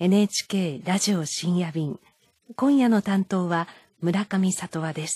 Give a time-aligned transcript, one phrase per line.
[0.00, 1.98] NHK ラジオ深夜便。
[2.54, 3.66] 今夜の担当は
[4.00, 5.06] 村上里和です。